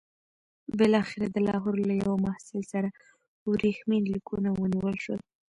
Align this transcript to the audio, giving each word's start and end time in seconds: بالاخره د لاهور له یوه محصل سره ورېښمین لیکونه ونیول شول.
بالاخره 0.77 1.27
د 1.31 1.37
لاهور 1.47 1.75
له 1.89 1.93
یوه 2.01 2.15
محصل 2.25 2.61
سره 2.73 2.89
ورېښمین 3.49 4.03
لیکونه 4.13 4.49
ونیول 4.53 4.95
شول. 5.03 5.21